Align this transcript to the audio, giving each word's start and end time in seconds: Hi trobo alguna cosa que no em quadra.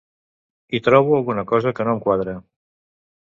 Hi 0.71 0.79
trobo 0.87 1.13
alguna 1.17 1.43
cosa 1.51 1.75
que 1.81 1.87
no 1.89 1.95
em 1.99 2.03
quadra. 2.07 2.35